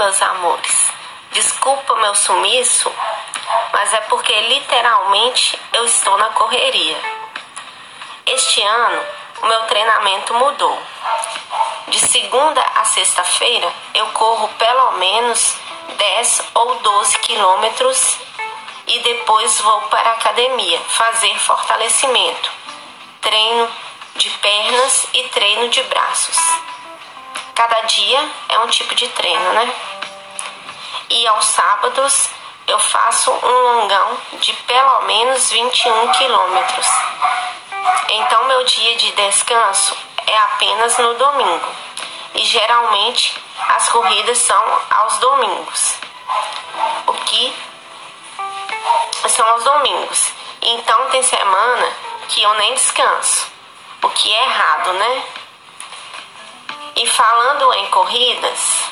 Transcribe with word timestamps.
amores. 0.00 0.90
Desculpa 1.32 1.94
meu 1.96 2.14
sumiço, 2.14 2.90
mas 3.72 3.92
é 3.92 4.00
porque 4.02 4.32
literalmente 4.48 5.60
eu 5.74 5.84
estou 5.84 6.16
na 6.16 6.30
correria. 6.30 6.98
Este 8.26 8.62
ano 8.62 9.02
o 9.42 9.46
meu 9.46 9.60
treinamento 9.64 10.32
mudou. 10.34 10.82
De 11.88 11.98
segunda 11.98 12.62
a 12.76 12.84
sexta-feira 12.84 13.70
eu 13.94 14.06
corro 14.08 14.48
pelo 14.54 14.92
menos 14.92 15.56
10 15.98 16.42
ou 16.54 16.76
12 16.76 17.18
quilômetros 17.18 18.16
e 18.86 18.98
depois 19.00 19.60
vou 19.60 19.82
para 19.82 20.10
a 20.10 20.14
academia 20.14 20.80
fazer 20.88 21.38
fortalecimento, 21.38 22.50
treino 23.20 23.70
de 24.16 24.30
pernas 24.30 25.06
e 25.12 25.24
treino 25.24 25.68
de 25.68 25.82
braços. 25.84 26.38
Cada 27.54 27.82
dia 27.82 28.26
é 28.48 28.58
um 28.60 28.68
tipo 28.68 28.94
de 28.94 29.06
treino, 29.08 29.52
né? 29.52 29.89
E 31.20 31.26
aos 31.26 31.44
sábados 31.44 32.30
eu 32.66 32.78
faço 32.78 33.30
um 33.30 33.52
longão 33.52 34.16
de 34.40 34.54
pelo 34.54 35.02
menos 35.02 35.50
21 35.50 36.12
quilômetros. 36.12 36.86
Então 38.08 38.44
meu 38.44 38.64
dia 38.64 38.96
de 38.96 39.12
descanso 39.12 39.94
é 40.26 40.38
apenas 40.38 40.96
no 40.96 41.12
domingo. 41.12 41.68
E 42.34 42.42
geralmente 42.42 43.38
as 43.68 43.90
corridas 43.90 44.38
são 44.38 44.80
aos 44.88 45.18
domingos. 45.18 45.96
O 47.06 47.12
que 47.12 47.54
são 49.28 49.46
aos 49.46 49.62
domingos. 49.62 50.32
Então 50.62 51.10
tem 51.10 51.22
semana 51.22 51.92
que 52.28 52.42
eu 52.42 52.54
nem 52.54 52.72
descanso. 52.72 53.46
O 54.02 54.08
que 54.08 54.32
é 54.32 54.44
errado, 54.44 54.94
né? 54.94 55.24
E 56.96 57.06
falando 57.06 57.74
em 57.74 57.90
corridas, 57.90 58.90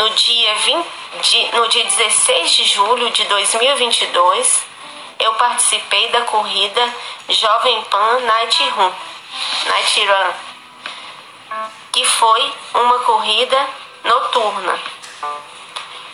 no 0.00 0.08
dia, 0.14 0.54
20, 0.54 1.56
no 1.56 1.68
dia 1.68 1.84
16 1.84 2.50
de 2.52 2.64
julho 2.64 3.10
de 3.10 3.22
2022, 3.24 4.62
eu 5.18 5.34
participei 5.34 6.08
da 6.08 6.22
corrida 6.22 6.94
Jovem 7.28 7.84
Pan 7.84 8.20
Night 8.20 8.70
Run, 8.70 8.92
Night 9.66 10.06
Run, 10.06 10.32
que 11.92 12.02
foi 12.02 12.50
uma 12.72 12.98
corrida 13.00 13.68
noturna 14.02 14.80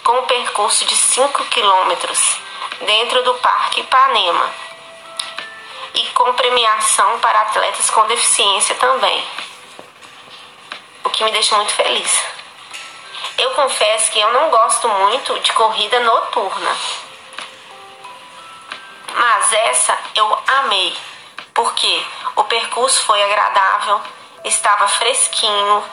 com 0.03 0.19
um 0.19 0.27
percurso 0.27 0.84
de 0.84 0.97
5 0.97 1.45
quilômetros 1.45 2.41
dentro 2.81 3.23
do 3.23 3.34
Parque 3.34 3.83
Ipanema 3.83 4.50
e 5.95 6.06
com 6.06 6.33
premiação 6.33 7.21
para 7.21 7.43
atletas 7.43 7.89
com 7.91 8.05
deficiência 8.09 8.75
também, 8.75 9.25
o 11.05 11.11
que 11.11 11.23
me 11.23 11.31
deixa 11.31 11.55
muito 11.55 11.73
feliz. 11.73 12.36
Eu 13.39 13.51
confesso 13.51 14.11
que 14.11 14.20
eu 14.20 14.33
não 14.33 14.51
gosto 14.51 14.89
muito 14.89 15.39
de 15.41 15.53
corrida 15.53 16.01
noturna 16.01 16.77
mas 19.17 19.53
essa 19.53 19.98
eu 20.15 20.39
amei, 20.47 20.97
porque 21.55 22.06
o 22.37 22.45
percurso 22.45 23.03
foi 23.05 23.23
agradável, 23.23 24.01
estava 24.45 24.87
fresquinho, 24.89 25.84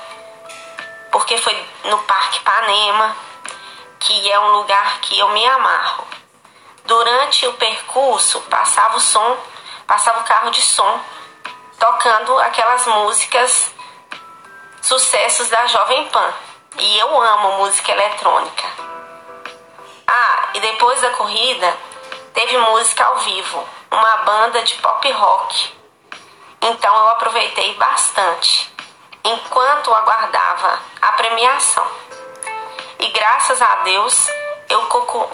porque 1.12 1.38
foi 1.38 1.56
no 1.86 1.98
Parque 2.00 2.42
Panema, 2.42 3.16
que 4.00 4.30
é 4.32 4.40
um 4.40 4.52
lugar 4.58 5.00
que 5.00 5.18
eu 5.18 5.30
me 5.30 5.46
amarro. 5.46 6.06
Durante 6.86 7.48
o 7.48 7.54
percurso 7.54 8.42
passava 8.50 8.98
o 8.98 9.00
som, 9.00 9.38
passava 9.88 10.20
o 10.20 10.26
carro 10.26 10.52
de 10.52 10.62
som, 10.62 11.00
tocando 11.80 12.38
aquelas 12.40 12.86
músicas 12.88 13.74
sucessos 14.82 15.48
da 15.48 15.66
Jovem 15.68 16.10
Pan. 16.10 16.34
E 16.80 16.98
eu 16.98 17.22
amo 17.22 17.58
música 17.60 17.92
eletrônica. 17.92 18.64
Ah, 20.08 20.50
e 20.56 20.60
depois 20.60 21.00
da 21.02 21.12
corrida 21.12 21.78
teve 22.34 22.58
música 22.58 23.06
ao 23.06 23.18
vivo, 23.18 23.64
uma 23.92 24.18
banda 24.18 24.64
de 24.64 24.74
pop 24.76 25.12
rock. 25.12 25.74
Então 26.62 26.96
eu 26.96 27.10
aproveitei 27.10 27.76
bastante 27.76 28.74
enquanto 29.24 29.94
aguardava 29.94 30.80
a 31.02 31.12
premiação. 31.14 31.86
E 33.00 33.08
graças 33.10 33.62
a 33.62 33.76
Deus 33.84 34.28
eu 34.68 34.82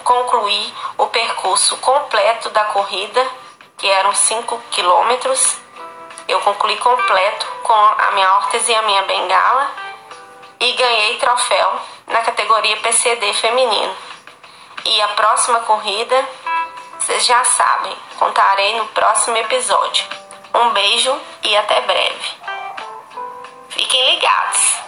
concluí 0.03 0.73
o 0.97 1.07
percurso 1.07 1.77
completo 1.77 2.49
da 2.49 2.65
corrida, 2.65 3.25
que 3.77 3.87
eram 3.87 4.13
5 4.13 4.61
quilômetros. 4.71 5.57
Eu 6.27 6.41
concluí 6.41 6.75
completo 6.77 7.45
com 7.63 7.73
a 7.73 8.11
minha 8.11 8.33
órtese 8.35 8.71
e 8.71 8.75
a 8.75 8.81
minha 8.81 9.03
bengala 9.03 9.78
e 10.59 10.71
ganhei 10.73 11.17
troféu 11.17 11.79
na 12.07 12.21
categoria 12.21 12.77
PCD 12.77 13.33
feminino. 13.33 13.95
E 14.85 15.01
a 15.01 15.07
próxima 15.09 15.59
corrida 15.61 16.27
vocês 16.99 17.25
já 17.25 17.43
sabem, 17.43 17.95
contarei 18.19 18.77
no 18.77 18.85
próximo 18.89 19.35
episódio. 19.37 20.05
Um 20.53 20.69
beijo 20.71 21.19
e 21.41 21.57
até 21.57 21.81
breve. 21.81 22.37
Fiquem 23.69 24.11
ligados! 24.11 24.78